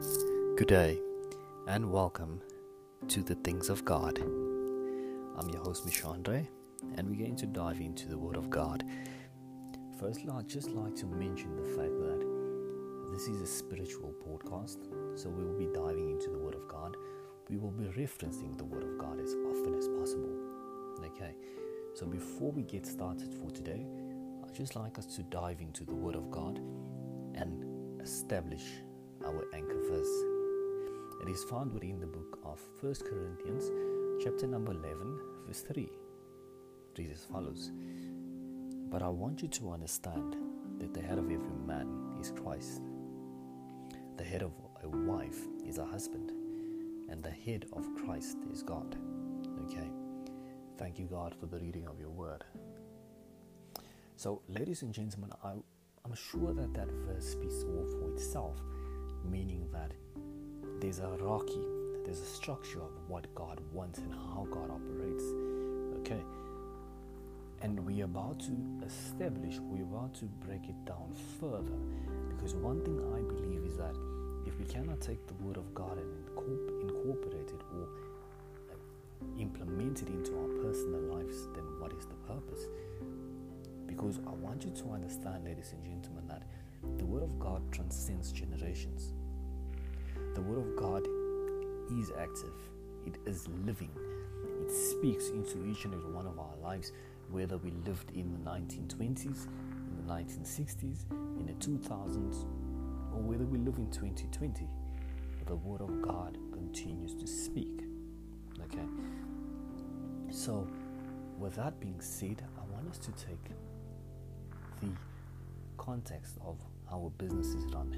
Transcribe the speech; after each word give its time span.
Good 0.00 0.68
day 0.68 0.98
and 1.68 1.92
welcome 1.92 2.40
to 3.08 3.22
the 3.22 3.34
Things 3.34 3.68
of 3.68 3.84
God. 3.84 4.18
I'm 4.18 5.50
your 5.50 5.62
host 5.62 5.86
Mishandre 5.86 6.48
and 6.94 7.06
we're 7.06 7.18
going 7.18 7.36
to 7.36 7.44
dive 7.44 7.80
into 7.80 8.08
the 8.08 8.16
Word 8.16 8.36
of 8.36 8.48
God. 8.48 8.82
Firstly, 9.98 10.30
I'd 10.32 10.48
just 10.48 10.70
like 10.70 10.94
to 10.96 11.06
mention 11.06 11.54
the 11.54 11.68
fact 11.76 11.98
that 11.98 13.12
this 13.12 13.28
is 13.28 13.42
a 13.42 13.46
spiritual 13.46 14.14
podcast, 14.26 14.78
so 15.18 15.28
we 15.28 15.44
will 15.44 15.58
be 15.58 15.68
diving 15.74 16.12
into 16.12 16.30
the 16.30 16.38
Word 16.38 16.54
of 16.54 16.66
God. 16.66 16.96
We 17.50 17.58
will 17.58 17.70
be 17.70 17.84
referencing 17.84 18.56
the 18.56 18.64
Word 18.64 18.84
of 18.84 18.96
God 18.96 19.20
as 19.20 19.34
often 19.50 19.74
as 19.74 19.86
possible. 19.86 20.34
Okay, 21.04 21.34
so 21.92 22.06
before 22.06 22.52
we 22.52 22.62
get 22.62 22.86
started 22.86 23.34
for 23.34 23.50
today, 23.50 23.86
I'd 24.42 24.54
just 24.54 24.76
like 24.76 24.98
us 24.98 25.14
to 25.16 25.22
dive 25.24 25.60
into 25.60 25.84
the 25.84 25.94
Word 25.94 26.14
of 26.14 26.30
God 26.30 26.58
and 27.34 28.00
establish 28.00 28.64
our 29.24 29.46
anchor 29.54 29.80
verse. 29.88 30.24
It 31.22 31.28
is 31.28 31.44
found 31.44 31.72
within 31.72 32.00
the 32.00 32.06
book 32.06 32.38
of 32.44 32.60
1 32.80 32.94
Corinthians, 33.08 33.70
chapter 34.22 34.46
number 34.46 34.72
11, 34.72 35.20
verse 35.46 35.60
3. 35.62 35.82
It 35.82 35.90
reads 36.98 37.12
as 37.12 37.24
follows 37.24 37.70
But 38.90 39.02
I 39.02 39.08
want 39.08 39.42
you 39.42 39.48
to 39.48 39.72
understand 39.72 40.36
that 40.78 40.94
the 40.94 41.02
head 41.02 41.18
of 41.18 41.24
every 41.24 41.56
man 41.66 42.14
is 42.20 42.30
Christ, 42.30 42.80
the 44.16 44.24
head 44.24 44.42
of 44.42 44.52
a 44.82 44.88
wife 44.88 45.40
is 45.66 45.78
a 45.78 45.84
husband, 45.84 46.32
and 47.10 47.22
the 47.22 47.30
head 47.30 47.66
of 47.72 47.86
Christ 48.04 48.38
is 48.52 48.62
God. 48.62 48.96
Okay. 49.64 49.90
Thank 50.78 50.98
you, 50.98 51.06
God, 51.06 51.34
for 51.38 51.46
the 51.46 51.58
reading 51.58 51.86
of 51.86 52.00
your 52.00 52.08
word. 52.08 52.44
So, 54.16 54.40
ladies 54.48 54.82
and 54.82 54.94
gentlemen, 54.94 55.30
I, 55.44 55.52
I'm 56.04 56.14
sure 56.14 56.54
that 56.54 56.72
that 56.74 56.90
verse 56.90 57.26
speaks 57.26 57.62
all 57.64 57.86
for 57.86 58.10
itself 58.14 58.56
meaning 59.24 59.66
that 59.72 59.92
there's 60.80 60.98
a 60.98 61.08
hierarchy, 61.08 61.60
there's 62.04 62.20
a 62.20 62.26
structure 62.26 62.80
of 62.80 62.90
what 63.08 63.32
God 63.34 63.60
wants 63.72 63.98
and 63.98 64.12
how 64.12 64.46
God 64.50 64.70
operates. 64.70 65.24
Okay. 66.00 66.22
And 67.62 67.84
we're 67.84 68.06
about 68.06 68.40
to 68.40 68.52
establish, 68.86 69.58
we're 69.58 69.82
about 69.82 70.14
to 70.14 70.24
break 70.46 70.64
it 70.64 70.84
down 70.86 71.12
further. 71.38 71.76
Because 72.28 72.54
one 72.54 72.80
thing 72.82 72.98
I 73.14 73.20
believe 73.20 73.64
is 73.64 73.76
that 73.76 73.94
if 74.46 74.58
we 74.58 74.64
cannot 74.64 75.00
take 75.00 75.24
the 75.26 75.34
word 75.44 75.58
of 75.58 75.74
God 75.74 75.98
and 75.98 76.10
incorporate 76.82 77.50
it 77.50 77.60
or 77.74 77.86
implement 79.38 80.02
it 80.02 80.08
into 80.08 80.32
our 80.38 80.48
personal 80.62 81.00
lives, 81.00 81.46
then 81.54 81.64
what 81.78 81.92
is 81.92 82.06
the 82.06 82.14
purpose? 82.32 82.66
Because 83.90 84.20
I 84.26 84.30
want 84.30 84.64
you 84.64 84.70
to 84.70 84.92
understand, 84.92 85.44
ladies 85.44 85.72
and 85.72 85.84
gentlemen, 85.84 86.26
that 86.28 86.44
the 86.96 87.04
Word 87.04 87.24
of 87.24 87.38
God 87.40 87.60
transcends 87.72 88.30
generations. 88.30 89.12
The 90.34 90.40
Word 90.40 90.58
of 90.58 90.76
God 90.76 91.06
is 91.98 92.12
active, 92.16 92.54
it 93.04 93.16
is 93.26 93.48
living, 93.66 93.90
it 94.62 94.70
speaks 94.70 95.30
into 95.30 95.66
each 95.66 95.84
and 95.84 95.92
every 95.92 96.12
one 96.12 96.26
of 96.26 96.38
our 96.38 96.56
lives, 96.62 96.92
whether 97.30 97.58
we 97.58 97.72
lived 97.84 98.12
in 98.14 98.32
the 98.32 98.50
1920s, 98.50 99.26
in 99.26 100.06
the 100.06 100.12
1960s, 100.12 101.10
in 101.10 101.46
the 101.46 101.52
2000s, 101.54 102.44
or 103.12 103.20
whether 103.20 103.44
we 103.44 103.58
live 103.58 103.76
in 103.78 103.90
2020. 103.90 104.68
The 105.46 105.56
Word 105.56 105.80
of 105.80 106.00
God 106.00 106.38
continues 106.52 107.14
to 107.16 107.26
speak. 107.26 107.82
Okay? 108.62 108.86
So, 110.30 110.68
with 111.38 111.56
that 111.56 111.80
being 111.80 112.00
said, 112.00 112.44
I 112.56 112.72
want 112.72 112.88
us 112.88 112.98
to 112.98 113.10
take 113.12 113.50
the 114.80 114.88
context 115.76 116.36
of 116.44 116.58
how 116.88 117.06
a 117.06 117.22
business 117.22 117.48
is 117.48 117.64
run. 117.72 117.94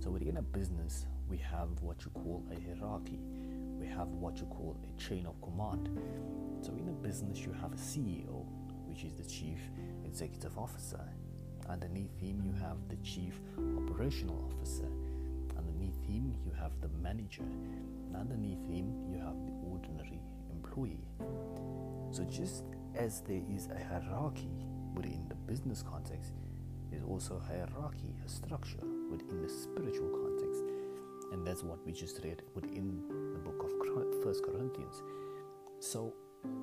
So 0.00 0.10
within 0.10 0.38
a 0.38 0.42
business, 0.42 1.06
we 1.28 1.38
have 1.38 1.68
what 1.80 2.04
you 2.04 2.10
call 2.10 2.44
a 2.50 2.60
hierarchy. 2.60 3.18
We 3.78 3.86
have 3.88 4.08
what 4.08 4.38
you 4.38 4.46
call 4.46 4.76
a 4.82 5.00
chain 5.00 5.26
of 5.26 5.40
command. 5.42 5.88
So 6.60 6.72
in 6.72 6.88
a 6.88 6.92
business, 6.92 7.38
you 7.40 7.52
have 7.60 7.72
a 7.72 7.76
CEO, 7.76 8.46
which 8.86 9.04
is 9.04 9.14
the 9.14 9.24
chief 9.24 9.58
executive 10.04 10.56
officer. 10.58 11.00
Underneath 11.68 12.14
him, 12.18 12.42
you 12.44 12.52
have 12.60 12.76
the 12.88 12.96
chief 12.96 13.40
operational 13.76 14.50
officer. 14.52 14.88
Underneath 15.56 15.98
him, 16.06 16.34
you 16.44 16.52
have 16.60 16.72
the 16.80 16.88
manager. 17.02 17.42
And 17.42 18.16
underneath 18.16 18.62
him, 18.68 18.92
you 19.10 19.18
have 19.18 19.36
the 19.44 19.52
ordinary 19.70 20.20
employee. 20.50 21.04
So 22.10 22.24
just 22.24 22.64
as 22.94 23.22
there 23.22 23.42
is 23.50 23.68
a 23.68 23.82
hierarchy 23.82 24.64
within 24.94 25.26
the 25.28 25.34
business 25.34 25.82
context, 25.82 26.32
is 26.92 27.02
also 27.02 27.40
hierarchy, 27.46 28.14
a 28.24 28.28
structure 28.28 28.86
within 29.10 29.42
the 29.42 29.48
spiritual 29.48 30.08
context. 30.08 30.62
And 31.32 31.46
that's 31.46 31.62
what 31.62 31.84
we 31.84 31.92
just 31.92 32.20
read 32.22 32.42
within 32.54 33.02
the 33.32 33.38
book 33.38 33.64
of 33.64 34.22
First 34.22 34.44
Corinthians. 34.44 35.02
So 35.80 36.14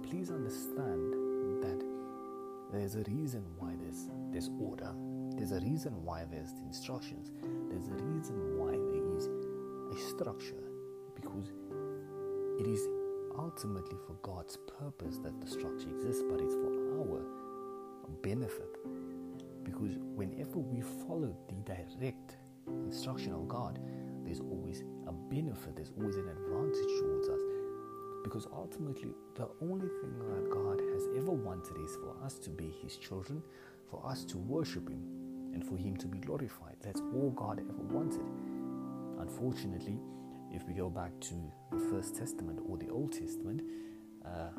please 0.04 0.30
understand 0.30 1.14
that 1.64 1.84
there's 2.72 2.96
a 2.96 3.04
reason 3.04 3.44
why 3.58 3.74
there's 3.82 4.08
there's 4.32 4.50
order. 4.60 4.94
There's 5.36 5.52
a 5.52 5.60
reason 5.60 6.04
why 6.06 6.26
there's 6.30 6.54
the 6.54 6.64
instructions. 6.64 7.32
There's 7.70 7.88
a 7.88 8.04
reason 8.04 8.58
why 8.58 8.72
there 8.72 9.18
is 9.18 9.28
a 9.92 10.10
structure. 10.10 10.64
Because 11.16 11.52
it 12.60 12.68
is 12.68 12.88
ultimately 13.38 13.98
for 14.08 14.14
God's 14.22 14.58
purpose 14.80 15.18
that 15.20 15.40
the 15.42 15.48
structure 15.48 15.90
exists, 15.90 16.24
but 16.30 16.40
it's 16.40 16.56
for 16.56 16.72
our 17.00 17.41
benefit. 18.22 18.78
Because 19.64 19.98
whenever 20.16 20.60
we 20.60 20.82
follow 20.82 21.36
the 21.48 21.56
direct 21.74 22.38
instruction 22.68 23.34
of 23.34 23.48
God, 23.48 23.80
there's 24.24 24.40
always 24.40 24.84
a 25.08 25.12
benefit, 25.12 25.76
there's 25.76 25.92
always 25.98 26.16
an 26.16 26.28
advantage 26.30 27.00
towards 27.00 27.30
us. 27.30 27.40
Because 28.24 28.48
ultimately, 28.54 29.14
the 29.36 29.48
only 29.62 29.88
thing 29.88 30.20
that 30.30 30.50
God 30.52 30.80
has 30.94 31.08
ever 31.18 31.32
wanted 31.32 31.78
is 31.84 31.96
for 31.96 32.16
us 32.24 32.36
to 32.40 32.50
be 32.50 32.72
His 32.82 32.98
children, 32.98 33.42
for 33.90 34.06
us 34.06 34.24
to 34.26 34.38
worship 34.38 34.88
Him, 34.90 35.02
and 35.54 35.66
for 35.66 35.76
Him 35.76 35.98
to 35.98 36.08
be 36.08 36.20
glorified. 36.20 36.76
That's 36.82 37.02
all 37.14 37.32
God 37.36 37.60
ever 37.60 37.84
wanted. 37.94 38.26
Unfortunately, 39.20 39.98
if 40.52 40.64
we 40.68 40.74
go 40.74 40.90
back 40.90 41.12
to 41.22 41.34
the 41.72 41.80
First 41.90 42.16
Testament 42.16 42.60
or 42.68 42.78
the 42.78 42.90
Old 42.90 43.12
Testament, 43.12 43.62
uh, 44.26 44.50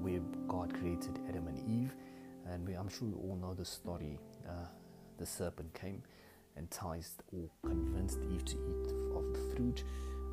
where 0.00 0.20
God 0.48 0.72
created 0.72 1.20
Adam 1.28 1.48
and 1.48 1.58
Eve, 1.68 1.94
and 2.50 2.66
we, 2.66 2.74
I'm 2.74 2.88
sure 2.88 3.08
you 3.08 3.20
all 3.22 3.36
know 3.36 3.54
the 3.54 3.64
story. 3.64 4.18
Uh, 4.46 4.66
the 5.18 5.26
serpent 5.26 5.72
came, 5.74 6.02
enticed 6.56 7.22
or 7.32 7.48
convinced 7.68 8.18
Eve 8.32 8.44
to 8.44 8.56
eat 8.56 8.92
of 9.14 9.32
the 9.32 9.54
fruit 9.54 9.84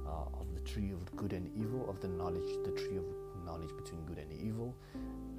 uh, 0.08 0.40
of 0.40 0.54
the 0.54 0.62
tree 0.62 0.92
of 0.92 1.16
good 1.16 1.34
and 1.34 1.50
evil, 1.56 1.88
of 1.90 2.00
the 2.02 2.08
knowledge, 2.08 2.50
the 2.64 2.72
tree 2.72 2.98
of 2.98 3.06
knowledge 3.46 3.70
between 3.78 4.04
good 4.06 4.18
and 4.18 4.32
evil, 4.34 4.74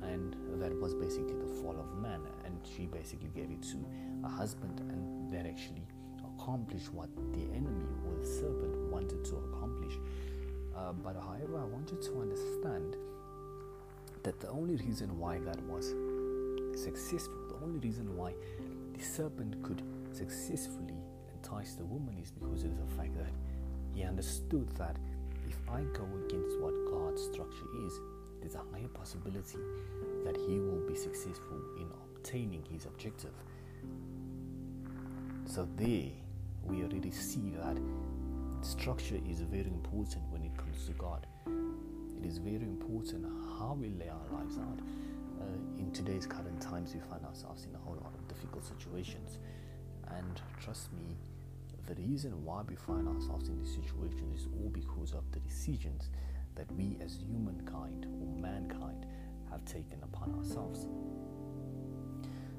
and 0.03 0.36
that 0.60 0.72
was 0.80 0.94
basically 0.94 1.34
the 1.34 1.62
fall 1.62 1.76
of 1.78 2.00
man. 2.00 2.20
And 2.44 2.59
she 2.64 2.86
basically 2.86 3.30
gave 3.34 3.50
it 3.50 3.62
to 3.72 3.84
a 4.25 4.28
husband, 4.28 4.80
and 4.80 5.32
that 5.32 5.47
actually 5.47 5.86
accomplished 6.25 6.92
what 6.92 7.09
the 7.32 7.44
enemy 7.54 7.86
or 8.06 8.14
the 8.19 8.26
serpent 8.26 8.91
wanted 8.91 9.25
to 9.25 9.36
accomplish. 9.36 9.94
Uh, 10.76 10.92
but 10.92 11.14
however, 11.16 11.59
I 11.59 11.64
want 11.64 11.91
you 11.91 11.98
to 11.98 12.20
understand 12.20 12.97
that 14.22 14.38
the 14.41 14.48
only 14.50 14.76
reason 14.76 15.19
why 15.19 15.38
that 15.38 15.60
was 15.64 15.94
successful. 16.76 17.34
The 17.48 17.64
only 17.64 17.78
reason 17.78 18.16
why 18.16 18.34
the 18.94 19.03
serpent 19.03 19.62
could 19.62 19.82
successfully 20.12 20.94
entice 21.34 21.75
the 21.75 21.84
woman 21.84 22.16
is 22.22 22.31
because 22.31 22.64
of 22.64 22.76
the 22.76 22.97
fact 22.97 23.14
that 23.16 23.32
he 23.94 24.03
understood 24.04 24.69
that 24.76 24.97
if 25.48 25.56
I 25.69 25.82
go 25.92 26.06
against 26.26 26.60
what 26.60 26.75
God's 26.91 27.22
structure 27.22 27.66
is, 27.86 27.92
there's 28.41 28.54
a 28.54 28.62
higher 28.72 28.88
possibility 28.88 29.59
that 30.25 30.36
he 30.36 30.59
will 30.59 30.86
be 30.86 30.94
successful 30.94 31.60
in 31.78 31.88
obtaining 32.16 32.64
his 32.70 32.86
objective. 32.86 33.32
So 35.47 35.68
there 35.77 36.10
we 36.65 36.83
already 36.83 37.10
see 37.10 37.53
that 37.62 37.77
structure 38.62 39.18
is 39.28 39.41
very 39.41 39.66
important 39.66 40.22
when 40.30 40.42
it 40.42 40.56
comes 40.56 40.86
to 40.86 40.92
God. 40.92 41.27
It 42.18 42.27
is 42.27 42.39
very 42.39 42.62
important 42.62 43.27
how 43.59 43.77
we 43.80 43.89
lay 43.89 44.09
our 44.09 44.39
lives 44.39 44.59
out 44.59 44.78
uh, 45.41 45.45
in 45.78 45.91
today's 45.92 46.27
current 46.27 46.60
times, 46.60 46.95
we 46.95 47.01
find 47.01 47.25
ourselves 47.25 47.65
in 47.65 47.75
a 47.75 47.78
whole 47.78 47.97
lot 47.97 48.15
of 48.15 48.28
difficult 48.28 48.65
situations. 48.65 49.39
And 50.09 50.41
trust 50.63 50.92
me, 50.92 51.16
the 51.87 51.95
reason 51.95 52.45
why 52.45 52.63
we 52.69 52.77
find 52.77 53.09
ourselves 53.09 53.48
in 53.48 53.59
this 53.59 53.75
situation 53.75 54.33
is 54.34 54.47
all 54.47 54.71
because 54.71 55.13
of 55.13 55.25
the 55.33 55.41
decisions 55.41 56.10
that 56.54 56.71
we 56.72 56.97
as 57.01 57.16
humankind 57.16 58.07
or 58.21 58.41
mankind 58.41 59.07
have 59.51 59.65
taken 59.65 60.03
upon 60.03 60.34
ourselves. 60.34 60.87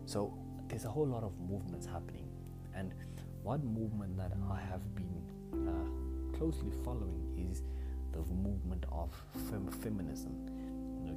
So 0.06 0.38
there's 0.68 0.86
a 0.86 0.90
whole 0.90 1.08
lot 1.08 1.24
of 1.24 1.34
movements 1.40 1.86
happening, 1.86 2.28
and 2.76 2.94
one 3.44 3.66
movement 3.66 4.18
that 4.18 4.32
I 4.50 4.60
have 4.60 4.84
been 4.96 5.22
uh, 5.68 6.38
closely 6.38 6.72
following 6.84 7.50
is 7.52 7.62
the 8.12 8.20
movement 8.34 8.86
of 8.92 9.14
fem- 9.50 9.72
feminism. 9.72 10.36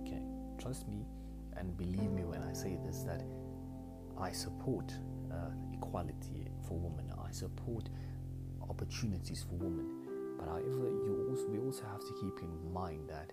Okay, 0.02 0.22
trust 0.58 0.86
me, 0.88 1.06
and 1.56 1.76
believe 1.76 2.10
me 2.10 2.24
when 2.24 2.42
I 2.42 2.52
say 2.52 2.78
this 2.84 3.02
that 3.02 3.22
I 4.18 4.32
support 4.32 4.92
uh, 5.32 5.50
equality 5.72 6.48
for 6.66 6.78
women. 6.78 7.12
I 7.22 7.30
support 7.32 7.88
opportunities 8.68 9.44
for 9.48 9.56
women. 9.56 10.36
But 10.38 10.48
however, 10.48 10.66
you 10.66 11.26
also 11.30 11.46
we 11.48 11.58
also 11.58 11.84
have 11.84 12.00
to 12.00 12.12
keep 12.20 12.38
in 12.42 12.72
mind 12.72 13.08
that 13.08 13.30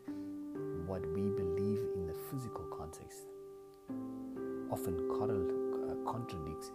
what 0.85 1.05
we 1.13 1.29
believe 1.29 1.79
in 1.95 2.07
the 2.07 2.15
physical 2.29 2.65
context 2.65 3.27
often 4.71 4.95
uh, 5.11 6.11
contradicts 6.11 6.71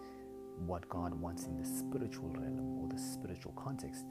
what 0.65 0.87
God 0.89 1.13
wants 1.13 1.45
in 1.45 1.57
the 1.57 1.65
spiritual 1.65 2.29
realm 2.29 2.79
or 2.79 2.87
the 2.87 2.97
spiritual 2.99 3.53
context. 3.53 4.05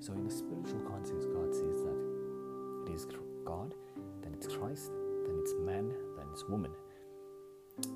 So, 0.00 0.12
in 0.12 0.24
the 0.24 0.30
spiritual 0.30 0.80
context, 0.80 1.28
God 1.32 1.54
says 1.54 1.82
that 1.84 2.86
it 2.86 2.94
is 2.94 3.06
God, 3.44 3.74
then 4.22 4.34
it's 4.34 4.46
Christ, 4.46 4.90
then 5.24 5.38
it's 5.40 5.54
man, 5.64 5.92
it's 6.36 6.44
woman. 6.50 6.70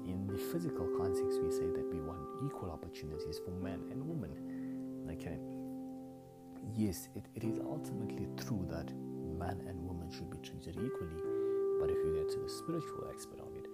In 0.07 0.27
the 0.27 0.39
physical 0.39 0.89
context, 0.97 1.43
we 1.43 1.51
say 1.51 1.69
that 1.77 1.87
we 1.93 2.01
want 2.01 2.21
equal 2.47 2.71
opportunities 2.71 3.39
for 3.45 3.51
men 3.51 3.85
and 3.91 4.01
women. 4.03 4.33
Okay. 5.13 5.37
Yes, 6.75 7.11
it, 7.15 7.27
it 7.35 7.45
is 7.45 7.59
ultimately 7.59 8.27
true 8.39 8.67
that 8.71 8.91
man 9.39 9.61
and 9.69 9.79
woman 9.87 10.11
should 10.11 10.31
be 10.31 10.39
treated 10.39 10.77
equally, 10.77 11.21
but 11.81 11.91
if 11.91 11.99
you 11.99 12.15
get 12.17 12.33
to 12.33 12.39
the 12.39 12.49
spiritual 12.49 13.13
aspect 13.15 13.41
of 13.43 13.55
it, 13.57 13.67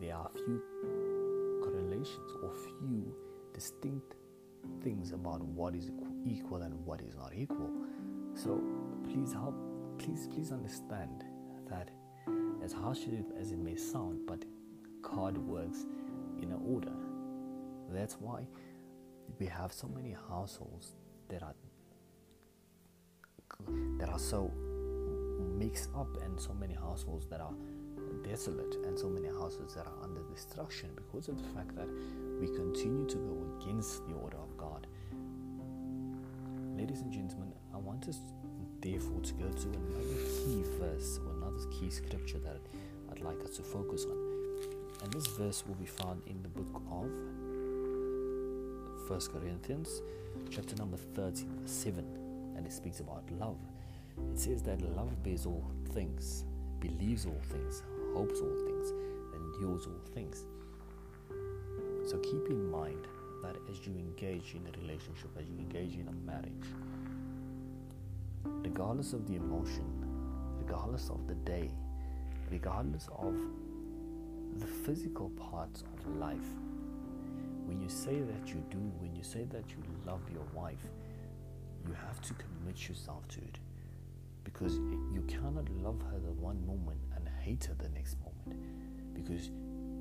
there 0.00 0.16
are 0.16 0.28
few 0.34 0.60
correlations 1.62 2.32
or 2.42 2.50
few 2.80 3.14
distinct 3.54 4.16
things 4.82 5.12
about 5.12 5.42
what 5.42 5.76
is 5.76 5.92
equal 6.26 6.62
and 6.62 6.74
what 6.84 7.00
is 7.02 7.14
not 7.14 7.32
equal. 7.36 7.70
So 8.34 8.60
please 9.04 9.32
help, 9.32 9.54
please, 9.98 10.26
please 10.26 10.50
understand 10.50 11.22
that 11.70 11.90
as 12.62 12.72
harsh 12.72 13.00
as 13.40 13.52
it 13.52 13.58
may 13.58 13.76
sound, 13.76 14.20
but 14.26 14.44
God 15.02 15.38
works 15.38 15.86
in 16.42 16.52
order. 16.52 16.92
That's 17.90 18.14
why 18.14 18.46
we 19.38 19.46
have 19.46 19.72
so 19.72 19.88
many 19.88 20.16
households 20.28 20.94
that 21.28 21.42
are 21.42 21.54
that 23.98 24.08
are 24.08 24.18
so 24.18 24.52
mixed 25.56 25.88
up 25.96 26.08
and 26.22 26.40
so 26.40 26.52
many 26.54 26.74
households 26.74 27.26
that 27.26 27.40
are 27.40 27.54
desolate 28.22 28.74
and 28.84 28.98
so 28.98 29.08
many 29.08 29.28
houses 29.28 29.74
that 29.74 29.86
are 29.86 30.02
under 30.02 30.20
destruction 30.32 30.90
because 30.94 31.28
of 31.28 31.38
the 31.38 31.48
fact 31.50 31.74
that 31.76 31.88
we 32.40 32.46
continue 32.48 33.06
to 33.06 33.16
go 33.16 33.46
against 33.58 34.06
the 34.06 34.14
order 34.14 34.36
of 34.36 34.56
God. 34.56 34.86
Ladies 36.76 37.00
and 37.00 37.12
gentlemen, 37.12 37.52
I 37.74 37.78
want 37.78 38.08
us 38.08 38.18
therefore 38.80 39.20
to 39.20 39.32
go 39.34 39.48
to 39.48 39.68
another 39.68 40.18
key 40.44 40.62
verse 40.78 41.18
or 41.26 41.37
another 41.58 41.70
key 41.70 41.90
scripture 41.90 42.38
that 42.38 42.60
I'd 43.10 43.20
like 43.20 43.42
us 43.42 43.56
to 43.56 43.62
focus 43.62 44.04
on. 44.04 44.16
And 45.02 45.12
this 45.12 45.26
verse 45.26 45.64
will 45.66 45.74
be 45.74 45.86
found 45.86 46.22
in 46.26 46.42
the 46.42 46.48
book 46.48 46.82
of 46.90 47.10
1 49.08 49.20
Corinthians, 49.32 50.02
chapter 50.50 50.76
number 50.76 50.96
13, 50.96 51.66
7, 51.66 52.04
and 52.56 52.66
it 52.66 52.72
speaks 52.72 53.00
about 53.00 53.24
love. 53.38 53.58
It 54.32 54.38
says 54.38 54.62
that 54.64 54.82
love 54.96 55.22
bears 55.22 55.46
all 55.46 55.64
things, 55.92 56.44
believes 56.80 57.26
all 57.26 57.40
things, 57.44 57.82
hopes 58.14 58.40
all 58.40 58.56
things, 58.66 58.92
endures 59.34 59.86
all 59.86 60.00
things. 60.14 60.44
So 62.06 62.18
keep 62.18 62.48
in 62.50 62.70
mind 62.70 63.06
that 63.42 63.56
as 63.70 63.86
you 63.86 63.94
engage 63.94 64.54
in 64.54 64.66
a 64.66 64.80
relationship, 64.80 65.30
as 65.38 65.48
you 65.48 65.58
engage 65.58 65.94
in 65.94 66.08
a 66.08 66.12
marriage, 66.26 66.68
regardless 68.44 69.12
of 69.12 69.26
the 69.26 69.36
emotion, 69.36 70.07
regardless 70.68 71.08
of 71.08 71.26
the 71.26 71.34
day, 71.34 71.70
regardless 72.50 73.08
of 73.18 73.34
the 74.58 74.66
physical 74.66 75.30
parts 75.30 75.82
of 75.82 76.16
life, 76.16 76.54
when 77.64 77.80
you 77.80 77.88
say 77.88 78.20
that 78.20 78.48
you 78.48 78.62
do, 78.70 78.78
when 78.98 79.14
you 79.16 79.22
say 79.22 79.44
that 79.44 79.64
you 79.70 79.82
love 80.06 80.20
your 80.30 80.44
wife, 80.52 80.84
you 81.86 81.94
have 81.94 82.20
to 82.20 82.34
commit 82.34 82.86
yourself 82.86 83.26
to 83.28 83.38
it 83.38 83.58
because 84.44 84.74
you 85.12 85.24
cannot 85.26 85.68
love 85.70 86.00
her 86.10 86.18
the 86.18 86.32
one 86.32 86.64
moment 86.66 86.98
and 87.16 87.26
hate 87.40 87.64
her 87.64 87.74
the 87.78 87.88
next 87.90 88.16
moment 88.20 88.60
because 89.14 89.50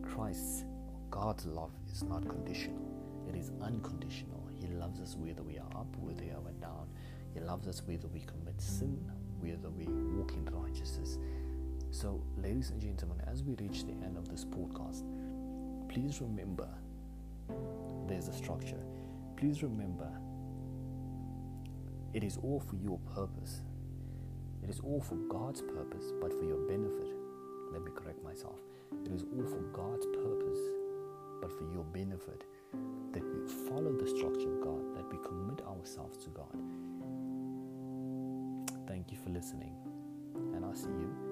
Christ's 0.01 0.65
God's 1.09 1.45
love 1.45 1.71
is 1.93 2.03
not 2.03 2.27
conditional, 2.27 2.85
it 3.29 3.35
is 3.37 3.51
unconditional. 3.61 4.43
He 4.59 4.67
loves 4.67 4.99
us 4.99 5.15
whether 5.17 5.43
we 5.43 5.57
are 5.59 5.79
up, 5.79 5.87
whether 5.97 6.23
we 6.23 6.31
are 6.31 6.51
down. 6.59 6.87
He 7.33 7.39
loves 7.39 7.67
us 7.67 7.81
whether 7.85 8.07
we 8.07 8.21
commit 8.21 8.59
sin, 8.59 8.99
whether 9.39 9.69
we 9.69 9.85
walk 9.85 10.33
in 10.33 10.45
righteousness. 10.51 11.17
So, 11.91 12.21
ladies 12.37 12.69
and 12.69 12.81
gentlemen, 12.81 13.17
as 13.27 13.43
we 13.43 13.55
reach 13.55 13.85
the 13.85 13.93
end 13.93 14.17
of 14.17 14.29
this 14.29 14.45
podcast, 14.45 15.03
please 15.89 16.21
remember 16.21 16.67
there's 18.07 18.27
a 18.27 18.33
structure. 18.33 18.83
Please 19.35 19.63
remember 19.63 20.09
it 22.13 22.23
is 22.23 22.37
all 22.37 22.59
for 22.59 22.75
your 22.75 22.99
purpose. 23.13 23.61
It 24.63 24.69
is 24.69 24.79
all 24.79 25.01
for 25.01 25.15
God's 25.29 25.61
purpose, 25.61 26.11
but 26.19 26.33
for 26.33 26.43
your 26.43 26.57
benefit 26.67 27.07
let 27.71 27.83
me 27.83 27.91
correct 27.95 28.23
myself. 28.23 28.59
It 29.05 29.11
is 29.11 29.23
all 29.23 29.45
for 29.45 29.61
God's 29.73 30.05
purpose, 30.05 30.59
but 31.41 31.51
for 31.51 31.65
your 31.71 31.83
benefit, 31.83 32.43
that 33.13 33.23
we 33.23 33.69
follow 33.69 33.93
the 33.93 34.07
structure 34.07 34.53
of 34.53 34.61
God, 34.61 34.95
that 34.95 35.09
we 35.11 35.17
commit 35.27 35.61
ourselves 35.65 36.17
to 36.23 36.29
God. 36.29 36.55
Thank 38.87 39.11
you 39.11 39.17
for 39.21 39.29
listening, 39.29 39.75
and 40.55 40.63
I'll 40.63 40.73
see 40.73 40.87
you 40.87 41.26